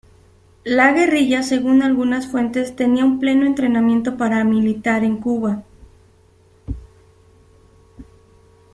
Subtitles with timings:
[0.63, 5.63] La guerrilla según algunas fuentes tenía un pleno entrenamiento paramilitar en Cuba.